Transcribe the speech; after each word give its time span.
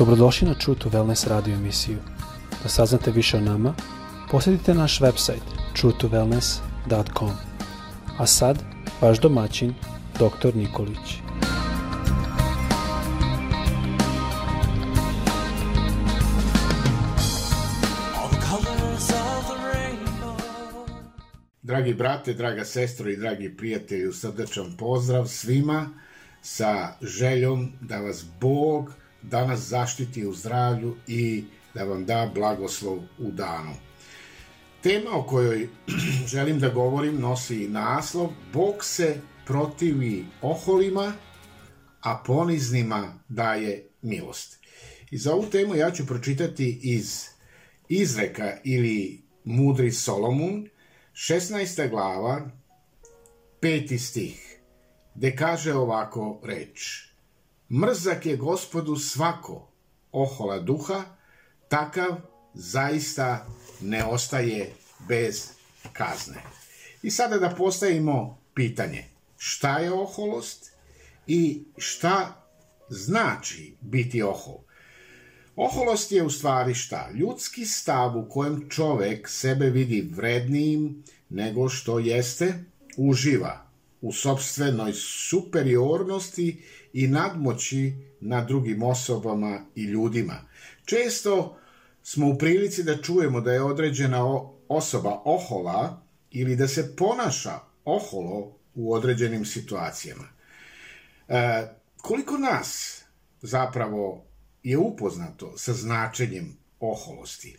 Dobrodošli 0.00 0.48
na 0.48 0.54
True 0.54 0.78
to 0.78 0.88
Wellness 0.88 1.28
radio 1.28 1.54
emisiju. 1.54 1.98
Da 2.62 2.68
saznate 2.68 3.10
više 3.10 3.36
o 3.36 3.40
nama, 3.40 3.74
posjetite 4.30 4.74
naš 4.74 5.00
website 5.00 5.44
truetowellness.com. 5.76 7.30
A 8.18 8.26
sad, 8.26 8.58
vaš 9.00 9.20
domaćin, 9.20 9.74
dr. 10.14 10.56
Nikolić. 10.56 11.20
Dragi 21.62 21.94
brate, 21.94 22.34
draga 22.34 22.64
sestro 22.64 23.10
i 23.10 23.16
dragi 23.16 23.56
prijatelji, 23.56 24.12
srdečan 24.12 24.76
pozdrav 24.78 25.26
svima 25.26 25.88
sa 26.42 26.92
željom 27.02 27.72
da 27.80 27.98
vas 27.98 28.24
Bog 28.40 28.99
danas 29.22 29.60
zaštiti 29.60 30.26
u 30.26 30.32
zdravlju 30.32 30.96
i 31.06 31.44
da 31.74 31.84
vam 31.84 32.06
da 32.06 32.30
blagoslov 32.34 32.98
u 33.18 33.30
danu. 33.30 33.74
Tema 34.82 35.10
o 35.12 35.22
kojoj 35.22 35.68
želim 36.32 36.58
da 36.58 36.68
govorim 36.68 37.20
nosi 37.20 37.68
naslov 37.68 38.28
Bog 38.52 38.84
se 38.84 39.20
protivi 39.46 40.26
oholima, 40.42 41.12
a 42.00 42.22
poniznima 42.26 43.18
daje 43.28 43.88
milost. 44.02 44.58
I 45.10 45.18
za 45.18 45.34
ovu 45.34 45.46
temu 45.50 45.74
ja 45.74 45.90
ću 45.90 46.06
pročitati 46.06 46.80
iz 46.82 47.24
izreka 47.88 48.56
ili 48.64 49.22
mudri 49.44 49.92
Solomon, 49.92 50.68
16. 51.12 51.90
glava, 51.90 52.50
peti 53.60 53.98
stih, 53.98 54.60
gde 55.14 55.36
kaže 55.36 55.74
ovako 55.74 56.40
reč. 56.44 57.09
Mrzak 57.72 58.26
je 58.26 58.36
gospodu 58.36 58.96
svako 58.96 59.68
ohola 60.12 60.58
duha, 60.58 61.04
takav 61.68 62.16
zaista 62.54 63.46
ne 63.80 64.04
ostaje 64.04 64.72
bez 65.08 65.48
kazne. 65.92 66.42
I 67.02 67.10
sada 67.10 67.38
da 67.38 67.54
postavimo 67.58 68.38
pitanje, 68.54 69.04
šta 69.36 69.78
je 69.78 69.92
oholost 69.92 70.72
i 71.26 71.62
šta 71.76 72.46
znači 72.88 73.76
biti 73.80 74.22
ohol? 74.22 74.58
Oholost 75.56 76.12
je 76.12 76.22
u 76.22 76.30
stvari 76.30 76.74
šta? 76.74 77.10
Ljudski 77.14 77.66
stav 77.66 78.18
u 78.18 78.28
kojem 78.28 78.68
čovek 78.68 79.28
sebe 79.28 79.70
vidi 79.70 80.10
vrednijim 80.16 81.04
nego 81.28 81.68
što 81.68 81.98
jeste, 81.98 82.64
uživa 82.96 83.69
u 84.00 84.12
sobstvenoj 84.12 84.92
superiornosti 85.30 86.62
i 86.92 87.08
nadmoći 87.08 87.94
nad 88.20 88.48
drugim 88.48 88.82
osobama 88.82 89.60
i 89.74 89.82
ljudima. 89.82 90.34
Često 90.84 91.58
smo 92.02 92.28
u 92.28 92.38
prilici 92.38 92.82
da 92.82 93.02
čujemo 93.02 93.40
da 93.40 93.52
je 93.52 93.62
određena 93.62 94.24
osoba 94.68 95.22
ohola 95.24 96.02
ili 96.30 96.56
da 96.56 96.68
se 96.68 96.96
ponaša 96.96 97.58
oholo 97.84 98.56
u 98.74 98.92
određenim 98.94 99.44
situacijama. 99.44 100.28
E, 101.28 101.68
koliko 101.96 102.38
nas 102.38 103.00
zapravo 103.42 104.24
je 104.62 104.78
upoznato 104.78 105.52
sa 105.56 105.72
značenjem 105.72 106.56
oholosti? 106.80 107.56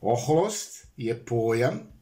Oholost 0.00 0.86
je 0.96 1.24
pojam 1.24 1.95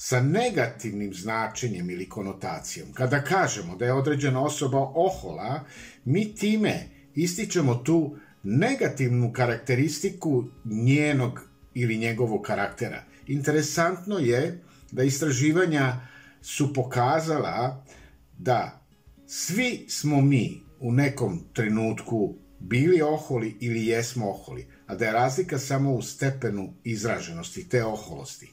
sa 0.00 0.20
negativnim 0.20 1.14
značenjem 1.14 1.90
ili 1.90 2.08
konotacijom. 2.08 2.92
Kada 2.92 3.24
kažemo 3.24 3.76
da 3.76 3.84
je 3.84 3.92
određena 3.92 4.42
osoba 4.42 4.78
ohola, 4.78 5.64
mi 6.04 6.34
time 6.34 6.88
ističemo 7.14 7.74
tu 7.74 8.16
negativnu 8.42 9.32
karakteristiku 9.32 10.44
njenog 10.64 11.40
ili 11.74 11.98
njegovog 11.98 12.42
karaktera. 12.42 13.04
Interesantno 13.26 14.18
je 14.18 14.62
da 14.92 15.02
istraživanja 15.02 16.00
su 16.42 16.74
pokazala 16.74 17.84
da 18.38 18.86
svi 19.26 19.86
smo 19.88 20.20
mi 20.20 20.62
u 20.80 20.92
nekom 20.92 21.44
trenutku 21.52 22.34
bili 22.60 23.02
oholi 23.02 23.56
ili 23.60 23.86
jesmo 23.86 24.30
oholi, 24.30 24.66
a 24.86 24.94
da 24.94 25.04
je 25.04 25.12
razlika 25.12 25.58
samo 25.58 25.92
u 25.92 26.02
stepenu 26.02 26.74
izraženosti 26.84 27.68
te 27.68 27.84
oholosti. 27.84 28.52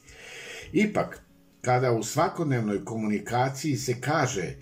Ipak, 0.73 1.25
kada 1.65 1.91
u 1.91 2.03
svakodnevnoj 2.03 2.85
komunikaciji 2.85 3.77
se 3.77 4.01
kaže 4.01 4.43
e, 4.43 4.55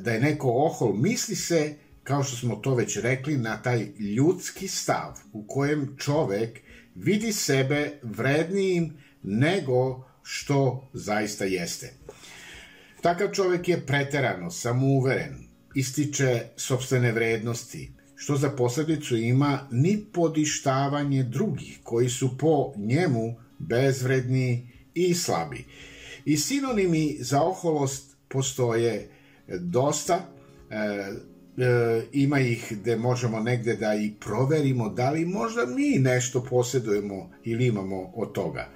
da 0.00 0.12
je 0.12 0.20
neko 0.20 0.50
ohol, 0.50 0.92
misli 0.92 1.36
se, 1.36 1.74
kao 2.02 2.24
što 2.24 2.36
smo 2.36 2.56
to 2.56 2.74
već 2.74 2.96
rekli, 2.96 3.36
na 3.36 3.62
taj 3.62 3.86
ljudski 4.16 4.68
stav 4.68 5.18
u 5.32 5.46
kojem 5.46 5.96
čovek 5.98 6.60
vidi 6.94 7.32
sebe 7.32 7.98
vrednijim 8.02 8.92
nego 9.22 10.04
što 10.22 10.90
zaista 10.92 11.44
jeste. 11.44 11.92
Takav 13.00 13.30
čovek 13.32 13.68
je 13.68 13.86
preterano 13.86 14.50
samouveren, 14.50 15.48
ističe 15.74 16.42
sobstvene 16.56 17.12
vrednosti, 17.12 17.92
što 18.16 18.36
za 18.36 18.50
posledicu 18.50 19.16
ima 19.16 19.68
ni 19.70 20.04
podištavanje 20.12 21.22
drugih 21.22 21.78
koji 21.82 22.08
su 22.08 22.38
po 22.38 22.72
njemu 22.76 23.34
bezvredni 23.58 24.72
i 24.94 25.14
slabi. 25.14 25.64
I 26.24 26.36
sinonimi 26.36 27.16
za 27.20 27.42
oholost 27.42 28.16
postoje 28.28 29.10
dosta, 29.60 30.20
e, 30.70 30.76
e, 30.76 32.02
ima 32.12 32.40
ih 32.40 32.72
gde 32.80 32.96
možemo 32.96 33.40
negde 33.40 33.76
da 33.76 33.94
i 33.94 34.12
proverimo 34.20 34.88
da 34.88 35.10
li 35.10 35.24
možda 35.24 35.66
mi 35.66 35.98
nešto 35.98 36.44
posjedujemo 36.50 37.30
ili 37.44 37.66
imamo 37.66 38.12
od 38.14 38.32
toga. 38.32 38.68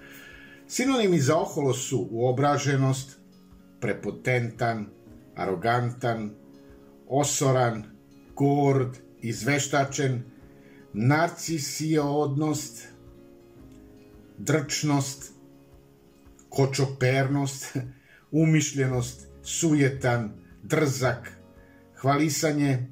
Sinonimi 0.66 1.18
za 1.18 1.36
oholost 1.36 1.88
su 1.88 2.08
uobraženost, 2.10 3.18
prepotentan, 3.80 4.86
arogantan, 5.34 6.30
osoran, 7.08 7.84
gord, 8.34 8.96
izveštačen, 9.22 10.22
narcisiodnost, 10.92 12.88
drčnost, 14.38 15.32
kočopernost, 16.48 17.76
umišljenost, 18.30 19.26
sujetan, 19.42 20.32
drzak, 20.62 21.32
hvalisanje. 21.94 22.86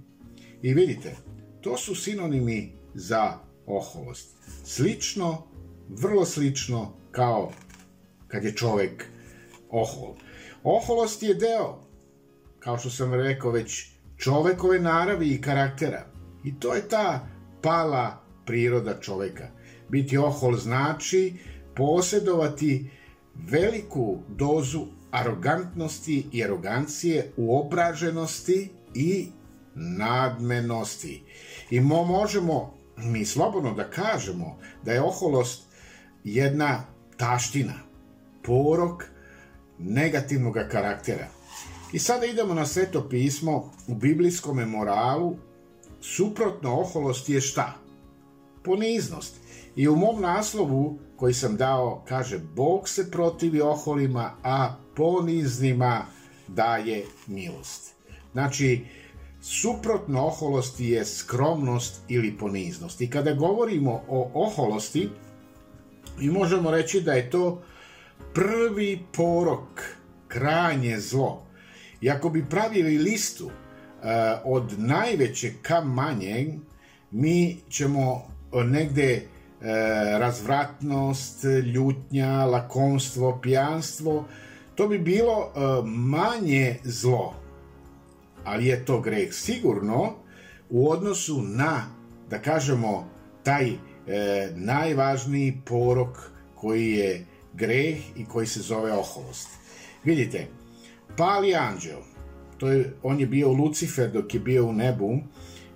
I 0.63 0.75
vidite, 0.75 1.17
to 1.61 1.77
su 1.77 1.95
sinonimi 1.95 2.73
za 2.95 3.39
oholost. 3.67 4.37
Slično, 4.65 5.47
vrlo 5.89 6.25
slično 6.25 6.93
kao 7.11 7.53
kad 8.29 8.45
je 8.45 8.55
čovek 8.55 9.05
ohol. 9.71 10.15
Oholost 10.63 11.23
je 11.23 11.35
deo, 11.35 11.81
kao 12.59 12.79
što 12.79 12.91
sam 12.91 13.15
rekao 13.15 13.51
već, 13.51 13.91
čovekove 14.17 14.81
naravi 14.81 15.29
i 15.29 15.41
karaktera. 15.41 16.07
I 16.45 16.61
to 16.61 16.75
je 16.75 16.89
ta 16.89 17.29
pala 17.63 18.25
priroda 18.47 19.01
čoveka. 19.01 19.49
Biti 19.89 20.19
ohol 20.19 20.57
znači 20.57 21.35
posjedovati 21.77 22.91
veliku 23.39 24.19
dozu 24.29 24.87
arogantnosti 25.11 26.27
i 26.33 26.45
arogancije, 26.45 27.33
uobraženosti 27.37 28.71
i 28.95 29.29
nadmenosti. 29.75 31.23
I 31.71 31.81
mo 31.81 32.05
možemo 32.05 32.75
mi 32.97 33.25
slobodno 33.25 33.75
da 33.75 33.91
kažemo 33.91 34.59
da 34.85 34.93
je 34.93 35.03
oholost 35.03 35.63
jedna 36.25 36.85
taština, 37.17 37.75
porok 38.43 39.05
negativnog 39.79 40.55
karaktera. 40.71 41.29
I 41.93 41.99
sada 41.99 42.27
idemo 42.27 42.55
na 42.55 42.67
sveto 42.67 43.09
pismo 43.09 43.73
u 43.87 43.95
biblijskom 43.95 44.57
moralu. 44.57 45.37
Suprotno 46.01 46.81
oholost 46.81 47.29
je 47.29 47.41
šta? 47.41 47.75
Poniznost. 48.65 49.37
I 49.77 49.89
u 49.89 49.97
mom 49.97 50.21
naslovu 50.21 50.99
koji 51.17 51.35
sam 51.35 51.57
dao, 51.57 52.05
kaže, 52.09 52.39
Bog 52.39 52.89
se 52.89 53.11
protivi 53.11 53.61
oholima, 53.61 54.33
a 54.43 54.75
poniznima 54.97 56.07
daje 56.49 57.05
milost. 57.27 57.95
Znači, 58.33 58.85
suprotno 59.41 60.27
oholosti 60.27 60.87
je 60.87 61.05
skromnost 61.05 62.01
ili 62.09 62.37
poniznost. 62.39 63.01
I 63.01 63.11
kada 63.11 63.33
govorimo 63.33 64.03
o 64.09 64.31
oholosti, 64.35 65.09
mi 66.19 66.31
možemo 66.31 66.71
reći 66.71 67.01
da 67.01 67.13
je 67.13 67.31
to 67.31 67.63
prvi 68.35 69.01
porok, 69.13 69.83
krajnje 70.29 71.01
zlo. 71.01 71.43
I 72.01 72.11
ako 72.11 72.31
bi 72.31 72.49
pravili 72.51 72.99
listu 72.99 73.47
uh, 73.47 73.53
od 74.45 74.75
najvećeg 74.79 75.53
ka 75.63 75.81
manjeg, 75.81 76.49
mi 77.11 77.57
ćemo 77.69 78.23
negde 78.65 79.13
e, 79.13 79.27
razvratnost, 80.19 81.45
ljutnja, 81.75 82.45
lakomstvo, 82.45 83.39
pijanstvo, 83.43 84.25
to 84.75 84.89
bi 84.89 84.99
bilo 84.99 85.33
e, 85.33 85.61
manje 85.87 86.77
zlo. 86.85 87.35
Ali 88.45 88.67
je 88.67 88.85
to 88.85 89.01
greh 89.01 89.33
sigurno 89.33 90.13
u 90.71 90.91
odnosu 90.91 91.43
na, 91.43 91.83
da 92.31 92.39
kažemo, 92.39 93.09
taj 93.43 93.69
e, 93.71 93.77
najvažniji 94.55 95.61
porok 95.65 96.31
koji 96.55 96.93
je 96.93 97.27
greh 97.55 97.97
i 98.17 98.25
koji 98.25 98.47
se 98.47 98.61
zove 98.61 98.93
oholost. 98.93 99.49
Vidite, 100.05 100.47
pali 101.17 101.55
anđeo, 101.55 102.03
to 102.59 102.69
je, 102.69 102.93
on 103.03 103.21
je 103.21 103.27
bio 103.27 103.53
Lucifer 103.53 104.11
dok 104.11 104.35
je 104.35 104.41
bio 104.41 104.67
u 104.67 104.73
nebu 104.73 105.19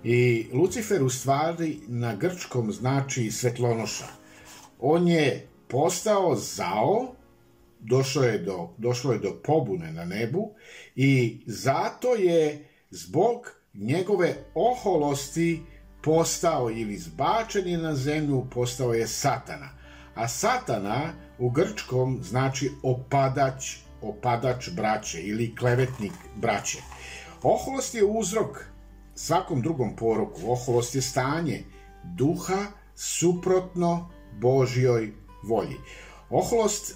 i 0.03 0.47
Lucifer 0.53 1.03
u 1.03 1.09
stvari 1.09 1.79
na 1.87 2.15
grčkom 2.15 2.71
znači 2.71 3.31
svetlonoša. 3.31 4.07
On 4.79 5.07
je 5.07 5.47
postao 5.67 6.35
zao, 6.35 7.15
došlo 7.79 8.23
je 8.23 8.37
do, 8.39 8.69
došlo 8.77 9.13
je 9.13 9.19
do 9.19 9.41
pobune 9.43 9.91
na 9.91 10.05
nebu 10.05 10.51
i 10.95 11.39
zato 11.45 12.15
je 12.15 12.69
zbog 12.89 13.51
njegove 13.73 14.35
oholosti 14.55 15.61
postao 16.03 16.71
ili 16.71 16.97
zbačen 16.97 17.67
je 17.67 17.77
na 17.77 17.95
zemlju, 17.95 18.45
postao 18.53 18.93
je 18.93 19.07
satana. 19.07 19.69
A 20.15 20.27
satana 20.27 21.13
u 21.39 21.49
grčkom 21.49 22.19
znači 22.23 22.71
opadač, 22.83 23.75
opadač 24.01 24.69
braće 24.69 25.21
ili 25.21 25.55
klevetnik 25.55 26.13
braće. 26.35 26.77
Oholost 27.43 27.95
je 27.95 28.05
uzrok 28.05 28.70
svakom 29.21 29.61
drugom 29.61 29.95
poroku. 29.95 30.41
Oholost 30.47 30.95
je 30.95 31.01
stanje 31.01 31.63
duha 32.03 32.65
suprotno 32.95 34.09
Božjoj 34.39 35.13
volji. 35.43 35.77
Oholost 36.29 36.95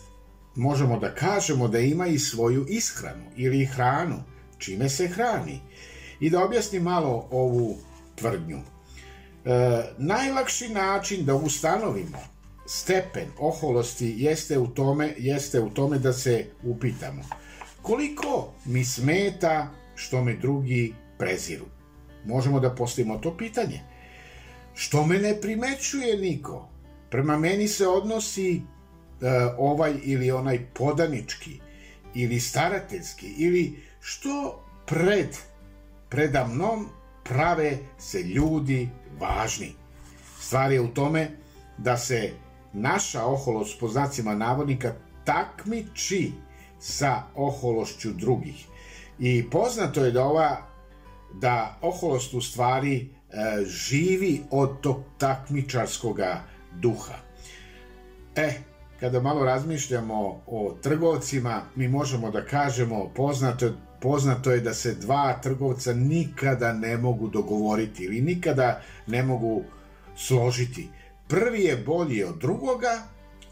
možemo 0.56 1.00
da 1.00 1.16
kažemo 1.16 1.68
da 1.68 1.80
ima 1.80 2.08
i 2.08 2.20
svoju 2.20 2.66
ishranu 2.70 3.26
ili 3.36 3.66
hranu, 3.66 4.24
čime 4.58 4.90
se 4.90 5.08
hrani. 5.08 5.62
I 6.20 6.30
da 6.30 6.46
objasnim 6.46 6.84
malo 6.84 7.28
ovu 7.32 7.78
tvrdnju. 8.16 8.58
E, 8.58 9.84
najlakši 9.98 10.70
način 10.70 11.26
da 11.26 11.36
ustanovimo 11.36 12.18
stepen 12.66 13.28
oholosti 13.40 14.14
jeste 14.18 14.60
u 14.60 14.68
tome 14.68 15.14
jeste 15.18 15.60
u 15.62 15.70
tome 15.70 16.00
da 16.00 16.14
se 16.14 16.46
upitamo 16.64 17.22
koliko 17.86 18.54
mi 18.66 18.86
smeta 18.86 19.68
što 19.96 20.24
me 20.24 20.34
drugi 20.34 20.94
preziru. 21.18 21.66
Možemo 22.26 22.60
da 22.60 22.76
postavimo 22.76 23.18
to 23.18 23.38
pitanje. 23.38 23.82
Što 24.74 25.06
me 25.06 25.18
ne 25.18 25.42
primećuje 25.42 26.18
niko? 26.18 26.70
Prema 27.10 27.38
meni 27.38 27.68
se 27.68 27.88
odnosi 27.88 28.62
E, 29.22 29.28
ovaj 29.58 29.94
ili 30.04 30.32
onaj 30.32 30.66
podanički 30.74 31.60
ili 32.14 32.40
starateljski 32.40 33.28
ili 33.38 33.80
što 34.00 34.64
pred 34.86 35.38
predamnom 36.10 36.90
prave 37.24 37.78
se 37.98 38.24
ljudi 38.24 38.90
važni. 39.20 39.74
Stvar 40.40 40.72
je 40.72 40.82
u 40.82 40.88
tome 40.88 41.32
da 41.78 41.98
se 41.98 42.32
naša 42.74 43.26
oholost 43.26 43.80
po 43.80 43.88
znacima 43.88 44.36
navodnika 44.36 44.94
takmiči 45.24 46.32
sa 46.80 47.24
ohološću 47.36 48.14
drugih. 48.14 48.66
I 49.20 49.50
poznato 49.50 50.06
je 50.06 50.12
da 50.12 50.26
ova 50.26 50.68
da 51.42 51.78
oholost 51.82 52.34
u 52.34 52.42
stvari 52.42 52.96
e, 52.98 53.66
živi 53.66 54.42
od 54.52 54.82
tog 54.82 55.04
takmičarskoga 55.18 56.44
duha. 56.82 57.14
E, 58.36 58.54
kada 59.00 59.22
malo 59.22 59.46
razmišljamo 59.46 60.42
o 60.48 60.76
trgovcima, 60.82 61.62
mi 61.76 61.88
možemo 61.88 62.32
da 62.32 62.46
kažemo 62.46 63.12
poznato, 63.16 63.74
poznato 64.02 64.52
je 64.52 64.60
da 64.60 64.74
se 64.74 64.96
dva 64.96 65.40
trgovca 65.44 65.94
nikada 65.94 66.74
ne 66.74 66.98
mogu 66.98 67.28
dogovoriti 67.28 68.04
ili 68.04 68.22
nikada 68.22 68.82
ne 69.08 69.24
mogu 69.24 69.64
složiti. 70.16 70.90
Prvi 71.28 71.64
je 71.64 71.78
bolji 71.78 72.24
od 72.24 72.38
drugoga, 72.38 73.02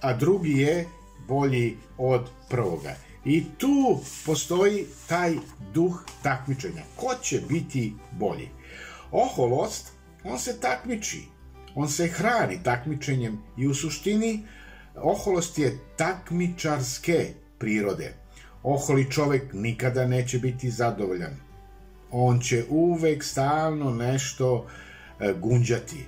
a 0.01 0.13
drugi 0.13 0.51
je 0.51 0.87
bolji 1.27 1.77
od 1.97 2.29
prvoga. 2.49 2.95
I 3.25 3.43
tu 3.57 3.99
postoji 4.25 4.85
taj 5.07 5.35
duh 5.73 6.03
takmičenja. 6.23 6.81
Ko 6.95 7.15
će 7.21 7.41
biti 7.49 7.93
bolji? 8.11 8.49
Oholost, 9.11 9.91
on 10.23 10.39
se 10.39 10.59
takmiči. 10.59 11.21
On 11.75 11.89
se 11.89 12.07
hrani 12.07 12.63
takmičenjem 12.63 13.39
i 13.57 13.67
u 13.67 13.73
suštini 13.73 14.43
Oholost 14.95 15.59
je 15.59 15.77
takmičarske 15.95 17.33
prirode. 17.57 18.13
Oholi 18.63 19.11
čovek 19.11 19.53
nikada 19.53 20.07
neće 20.07 20.39
biti 20.39 20.69
zadovoljan. 20.69 21.35
On 22.11 22.39
će 22.39 22.65
uvek 22.69 23.23
stalno 23.23 23.91
nešto 23.91 24.67
e, 25.19 25.33
gunđati. 25.41 26.05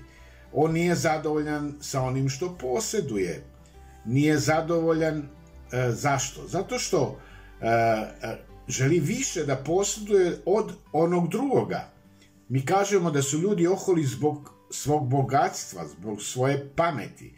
On 0.53 0.71
nije 0.71 0.95
zadovoljan 0.95 1.73
sa 1.81 2.01
onim 2.01 2.29
što 2.29 2.57
poseduje. 2.57 3.43
Nije 4.05 4.37
zadovoljan 4.37 5.29
e, 5.71 5.91
zašto? 5.91 6.47
Zato 6.47 6.79
što 6.79 7.19
e, 7.61 7.67
e, 7.67 8.37
želi 8.67 8.99
više 8.99 9.45
da 9.45 9.55
poseduje 9.55 10.41
od 10.45 10.71
onog 10.91 11.29
drugoga. 11.29 11.91
Mi 12.49 12.65
kažemo 12.65 13.11
da 13.11 13.21
su 13.21 13.39
ljudi 13.39 13.67
oholi 13.67 14.03
zbog 14.03 14.51
svog 14.69 15.09
bogatstva, 15.09 15.87
zbog 15.87 16.21
svoje 16.21 16.69
pameti 16.75 17.33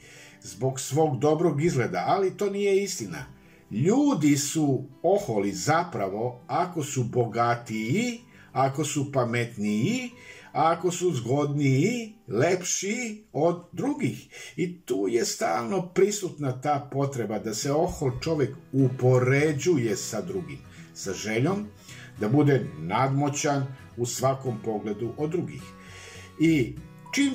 zbog 0.48 0.80
svog 0.80 1.20
dobrog 1.20 1.64
izgleda, 1.64 2.04
ali 2.08 2.38
to 2.38 2.50
nije 2.50 2.84
istina. 2.84 3.26
Ljudi 3.72 4.38
su 4.38 4.84
oholi 5.04 5.52
zapravo 5.52 6.40
ako 6.48 6.84
su 6.84 7.04
bogatiji, 7.04 8.20
ako 8.52 8.86
su 8.86 9.12
pametniji, 9.12 10.12
ako 10.52 10.92
su 10.92 11.12
zgodniji, 11.14 12.14
lepši 12.28 13.24
od 13.34 13.64
drugih. 13.72 14.28
I 14.56 14.82
tu 14.82 15.08
je 15.10 15.26
stalno 15.26 15.88
prisutna 15.88 16.62
ta 16.62 16.90
potreba 16.92 17.40
da 17.40 17.54
se 17.54 17.72
ohol 17.72 18.12
čovek 18.22 18.56
upoređuje 18.72 19.98
sa 19.98 20.22
drugim, 20.22 20.60
sa 20.94 21.14
željom 21.14 21.68
da 22.20 22.30
bude 22.30 22.66
nadmoćan 22.80 23.66
u 23.98 24.06
svakom 24.06 24.58
pogledu 24.66 25.14
od 25.18 25.30
drugih. 25.30 25.62
I 26.40 26.76
čim 27.14 27.32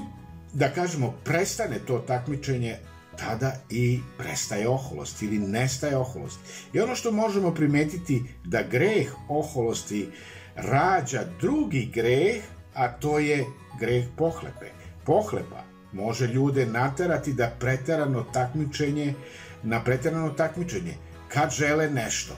da 0.53 0.69
kažemo 0.69 1.15
prestane 1.25 1.79
to 1.87 1.99
takmičenje 1.99 2.77
tada 3.19 3.53
i 3.71 4.01
prestaje 4.19 4.69
oholost 4.69 5.23
ili 5.23 5.39
nestaje 5.39 5.97
oholost. 5.97 6.39
I 6.73 6.81
ono 6.81 6.95
što 6.95 7.13
možemo 7.13 7.55
primetiti 7.55 8.23
da 8.45 8.63
greh 8.63 9.13
oholosti 9.29 10.09
rađa 10.57 11.25
drugi 11.41 11.91
greh, 11.95 12.43
a 12.75 12.89
to 12.89 13.19
je 13.19 13.47
greh 13.81 14.05
pohlepe. 14.17 14.67
Pohlepa 15.05 15.63
može 15.93 16.27
ljude 16.27 16.67
naterati 16.67 17.33
da 17.33 17.51
preterano 17.59 18.23
takmičenje 18.33 19.15
na 19.63 19.85
preterano 19.85 20.31
takmičenje 20.31 20.95
kad 21.29 21.51
žele 21.51 21.91
nešto 21.91 22.35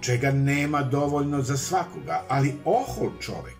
čega 0.00 0.30
nema 0.30 0.82
dovoljno 0.82 1.42
za 1.42 1.56
svakoga, 1.56 2.22
ali 2.28 2.54
ohol 2.64 3.10
čovek 3.20 3.58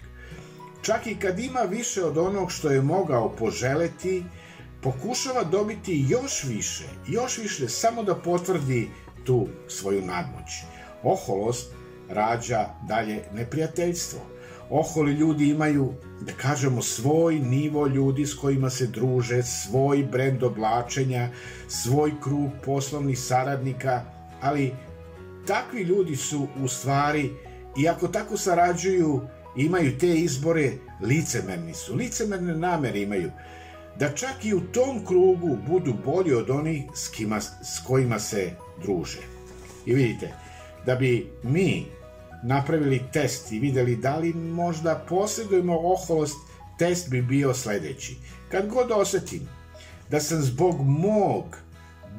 čak 0.83 1.07
i 1.07 1.19
kad 1.19 1.39
ima 1.39 1.61
više 1.61 2.05
od 2.05 2.19
onog 2.19 2.53
što 2.53 2.71
je 2.71 2.83
mogao 2.83 3.37
poželeti, 3.37 4.25
pokušava 4.83 5.45
dobiti 5.45 6.07
još 6.09 6.45
više, 6.45 6.85
još 7.07 7.39
više, 7.39 7.69
samo 7.69 8.03
da 8.03 8.15
potvrdi 8.15 8.91
tu 9.25 9.49
svoju 9.69 10.01
nadmoć. 10.01 10.51
Oholost 11.03 11.71
rađa 12.09 12.69
dalje 12.89 13.23
neprijateljstvo. 13.33 14.21
Oholi 14.71 15.13
ljudi 15.13 15.49
imaju, 15.49 15.93
da 16.21 16.33
kažemo, 16.33 16.83
svoj 16.83 17.39
nivo 17.39 17.87
ljudi 17.87 18.27
s 18.27 18.35
kojima 18.35 18.71
se 18.71 18.87
druže, 18.87 19.43
svoj 19.43 20.03
brend 20.13 20.43
oblačenja, 20.43 21.29
svoj 21.69 22.13
krug 22.23 22.51
poslovnih 22.65 23.19
saradnika, 23.19 24.03
ali 24.41 24.73
takvi 25.47 25.83
ljudi 25.83 26.17
su 26.17 26.47
u 26.63 26.69
stvari, 26.69 27.31
iako 27.83 28.09
tako 28.09 28.37
sarađuju, 28.37 29.21
imaju 29.57 29.99
te 29.99 30.15
izbore, 30.15 30.73
licemerni 31.03 31.75
su, 31.75 31.95
licemerne 31.95 32.55
namere 32.57 33.01
imaju 33.01 33.31
da 33.99 34.15
čak 34.15 34.45
i 34.45 34.55
u 34.55 34.61
tom 34.61 35.07
krugu 35.07 35.57
budu 35.69 35.95
bolji 36.05 36.35
od 36.35 36.51
onih 36.51 36.83
s, 36.95 37.09
kima, 37.09 37.41
s 37.41 37.81
kojima 37.87 38.19
se 38.19 38.51
druže. 38.83 39.21
I 39.87 39.95
vidite, 39.95 40.33
da 40.87 40.95
bi 40.95 41.31
mi 41.43 41.87
napravili 42.43 43.03
test 43.13 43.53
i 43.53 43.59
videli 43.59 43.97
da 43.97 44.17
li 44.17 44.33
možda 44.35 45.05
posjedujemo 45.09 45.79
oholost, 45.79 46.37
test 46.79 47.11
bi 47.11 47.23
bio 47.23 47.55
sledeći. 47.55 48.17
Kad 48.51 48.69
god 48.69 48.91
osetim 48.91 49.49
da 50.11 50.21
sam 50.21 50.43
zbog 50.43 50.81
mog 50.81 51.45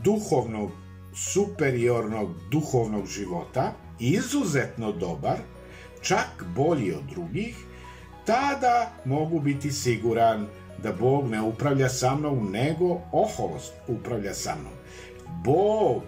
duhovnog, 0.03 0.71
superiornog 1.15 2.29
duhovnog 2.51 3.07
života 3.07 3.73
izuzetno 3.99 4.91
dobar, 4.91 5.37
čak 6.01 6.45
bolji 6.55 6.93
od 6.93 7.03
drugih, 7.09 7.55
tada 8.25 8.91
mogu 9.05 9.39
biti 9.39 9.71
siguran 9.71 10.47
da 10.83 10.93
Bog 10.93 11.29
ne 11.29 11.41
upravlja 11.41 11.89
sa 11.89 12.15
mnom, 12.15 12.51
nego 12.51 13.01
oholost 13.11 13.73
upravlja 13.87 14.33
sa 14.33 14.55
mnom. 14.55 14.73
Bog, 15.43 16.03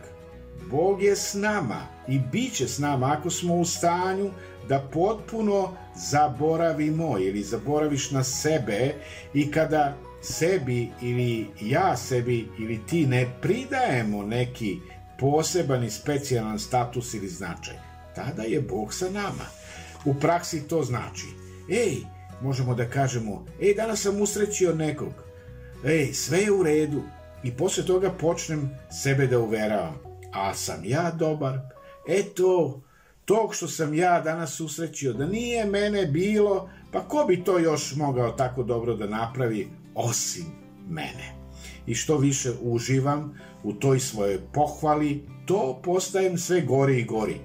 Bog 0.72 1.04
je 1.04 1.16
s 1.16 1.34
nama 1.34 1.88
i 2.08 2.20
bit 2.20 2.54
će 2.54 2.68
s 2.68 2.80
nama 2.80 3.16
ako 3.20 3.30
smo 3.30 3.56
u 3.56 3.66
stanju 3.66 4.30
da 4.70 4.80
potpuno 4.94 5.76
zaboravimo 5.96 7.20
ili 7.20 7.44
zaboraviš 7.44 8.12
na 8.12 8.24
sebe 8.24 8.94
i 9.34 9.52
kada 9.52 9.98
sebi 10.22 10.90
ili 11.02 11.48
ja 11.62 11.98
sebi 11.98 12.48
ili 12.60 12.80
ti 12.88 13.06
ne 13.06 13.28
pridajemo 13.42 14.24
neki 14.24 14.78
poseban 15.20 15.84
i 15.84 15.90
specijalan 15.90 16.60
status 16.60 17.14
ili 17.14 17.28
značaj, 17.28 17.76
tada 18.16 18.44
je 18.44 18.62
Bog 18.62 18.94
sa 18.94 19.10
nama. 19.10 19.46
U 20.06 20.14
praksi 20.14 20.68
to 20.68 20.84
znači, 20.84 21.28
ej, 21.70 21.98
možemo 22.42 22.76
da 22.76 22.90
kažemo, 22.90 23.46
ej, 23.62 23.74
danas 23.74 24.02
sam 24.02 24.22
usrećio 24.22 24.76
nekog, 24.76 25.14
ej, 25.86 26.14
sve 26.14 26.40
je 26.40 26.52
u 26.52 26.64
redu, 26.64 27.02
i 27.44 27.52
posle 27.52 27.86
toga 27.86 28.12
počnem 28.12 28.70
sebe 29.04 29.28
da 29.28 29.40
uveravam, 29.40 30.11
a 30.34 30.54
sam 30.54 30.86
ja 30.86 31.12
dobar, 31.12 31.60
eto, 32.08 32.82
tog 33.26 33.56
što 33.56 33.68
sam 33.68 33.94
ja 33.94 34.22
danas 34.22 34.60
usrećio, 34.60 35.14
da 35.14 35.26
nije 35.26 35.66
mene 35.66 36.06
bilo, 36.06 36.70
pa 36.92 37.00
ko 37.00 37.26
bi 37.28 37.44
to 37.44 37.60
još 37.60 37.96
mogao 37.96 38.32
tako 38.32 38.64
dobro 38.64 38.96
da 38.96 39.08
napravi, 39.08 39.68
osim 39.96 40.46
mene. 40.90 41.36
I 41.86 41.96
što 41.96 42.18
više 42.18 42.52
uživam 42.62 43.40
u 43.64 43.74
toj 43.74 44.00
svojoj 44.00 44.40
pohvali, 44.54 45.24
to 45.46 45.80
postajem 45.84 46.38
sve 46.38 46.62
gori 46.62 47.00
i 47.00 47.06
gori. 47.06 47.36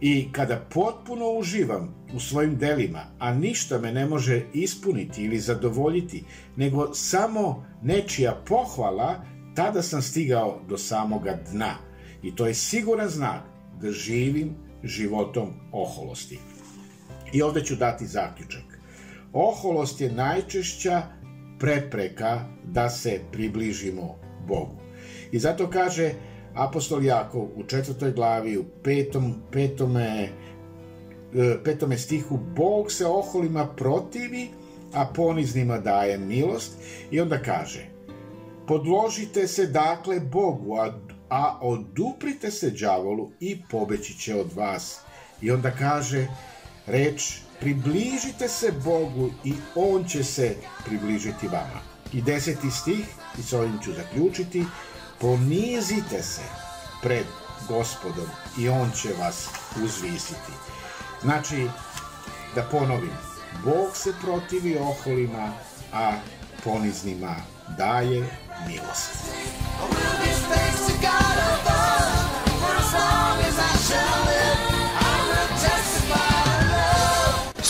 I 0.00 0.32
kada 0.32 0.66
potpuno 0.74 1.30
uživam 1.30 1.94
u 2.14 2.20
svojim 2.20 2.56
delima, 2.58 3.04
a 3.18 3.34
ništa 3.34 3.78
me 3.78 3.92
ne 3.92 4.06
može 4.06 4.42
ispuniti 4.52 5.24
ili 5.24 5.38
zadovoljiti, 5.38 6.24
nego 6.56 6.94
samo 6.94 7.66
nečija 7.82 8.42
pohvala, 8.46 9.24
tada 9.54 9.82
sam 9.82 10.02
stigao 10.02 10.60
do 10.68 10.78
samoga 10.78 11.38
dna. 11.52 11.74
I 12.22 12.36
to 12.36 12.46
je 12.46 12.54
siguran 12.54 13.08
znak 13.08 13.42
da 13.80 13.92
živim 13.92 14.54
životom 14.84 15.52
oholosti. 15.72 16.38
I 17.32 17.42
ovde 17.42 17.64
ću 17.64 17.76
dati 17.76 18.06
zaključak. 18.06 18.64
Oholost 19.32 20.00
je 20.00 20.12
najčešća 20.12 21.02
prepreka 21.58 22.40
da 22.64 22.90
se 22.90 23.20
približimo 23.32 24.18
Bogu. 24.48 24.76
I 25.32 25.38
zato 25.38 25.70
kaže 25.70 26.12
apostol 26.54 27.04
Jakov 27.04 27.42
u 27.56 27.62
četvrtoj 27.62 28.12
glavi, 28.12 28.58
u 28.58 28.64
petom, 28.82 29.34
petome, 29.52 30.28
e, 31.34 31.56
petome 31.64 31.98
stihu, 31.98 32.38
Bog 32.56 32.92
se 32.92 33.06
oholima 33.06 33.66
protivi, 33.66 34.48
a 34.92 35.06
poniznima 35.14 35.78
daje 35.78 36.18
milost. 36.18 36.72
I 37.10 37.20
onda 37.20 37.38
kaže, 37.38 37.86
podložite 38.66 39.46
se 39.46 39.66
dakle 39.66 40.20
Bogu, 40.20 40.76
a, 40.76 40.98
a 41.30 41.58
oduprite 41.60 42.50
se 42.50 42.70
đavolu 42.70 43.30
i 43.40 43.62
pobeći 43.70 44.18
će 44.18 44.34
od 44.34 44.52
vas. 44.52 45.00
I 45.40 45.50
onda 45.50 45.70
kaže 45.70 46.26
reč, 46.86 47.38
približite 47.60 48.48
se 48.48 48.72
Bogu 48.84 49.30
i 49.44 49.54
On 49.74 50.04
će 50.04 50.24
se 50.24 50.56
približiti 50.84 51.48
vama. 51.48 51.80
I 52.12 52.22
deseti 52.22 52.70
stih, 52.70 53.06
i 53.38 53.42
s 53.42 53.52
ovim 53.52 53.78
ću 53.84 53.92
zaključiti, 53.92 54.64
ponizite 55.20 56.22
se 56.22 56.42
pred 57.02 57.26
gospodom 57.68 58.26
i 58.58 58.68
on 58.68 58.90
će 59.02 59.08
vas 59.20 59.48
uzvisiti. 59.84 60.52
Znači, 61.22 61.68
da 62.54 62.62
ponovim, 62.62 63.16
Bog 63.64 63.96
se 63.96 64.12
protivi 64.22 64.78
oholima, 64.78 65.52
a 65.92 66.12
poniznima 66.64 67.36
daje 67.78 68.26
milost. 68.68 69.10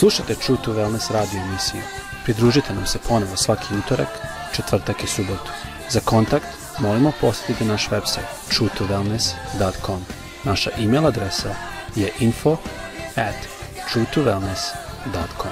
Slušate 0.07 0.35
True 0.35 0.57
to 0.63 0.73
Wellness 0.73 1.11
radio 1.13 1.39
emisiju. 1.41 1.81
Pridružite 2.23 2.73
nam 2.73 2.85
se 2.85 2.99
ponovo 3.07 3.37
svaki 3.37 3.75
utorak, 3.85 4.07
četvrtak 4.55 5.03
i 5.03 5.07
subotu. 5.07 5.51
Za 5.89 5.99
kontakt 5.99 6.45
molimo 6.79 7.11
posjetite 7.21 7.65
naš 7.65 7.89
website 7.89 8.27
truetowellness.com. 8.49 10.05
Naša 10.43 10.69
e-mail 10.77 11.07
adresa 11.07 11.55
je 11.95 12.11
info 12.19 12.57
at 13.15 13.35
truetowellness.com. 13.93 15.51